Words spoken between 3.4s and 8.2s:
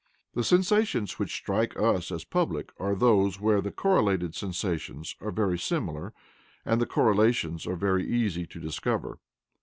the correlated sensations are very similar and the correlations are very